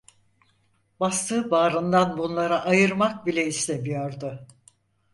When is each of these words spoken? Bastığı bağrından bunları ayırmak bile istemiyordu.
Bastığı 0.99 1.51
bağrından 1.51 2.17
bunları 2.17 2.59
ayırmak 2.61 3.25
bile 3.25 3.45
istemiyordu. 3.47 4.47